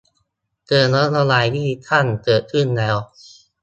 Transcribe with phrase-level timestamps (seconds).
[0.65, 2.97] เชิงนโยบายดิจิทัล เกิดขึ้นแล้ว